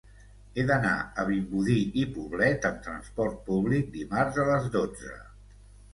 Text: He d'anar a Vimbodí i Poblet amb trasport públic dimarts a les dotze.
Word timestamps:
He 0.59 0.63
d'anar 0.69 0.93
a 0.99 1.25
Vimbodí 1.27 1.75
i 2.03 2.07
Poblet 2.15 2.65
amb 2.71 2.81
trasport 2.89 3.39
públic 3.51 3.95
dimarts 3.99 4.45
a 4.47 4.51
les 4.53 4.69
dotze. 4.81 5.15